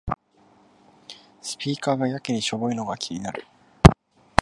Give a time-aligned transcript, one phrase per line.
[1.43, 3.45] スピーカーがやけにしょぼいのが気になる